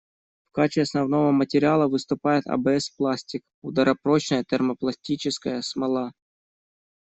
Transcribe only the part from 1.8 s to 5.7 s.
выступает АБС-пластик— ударопрочная термопластическая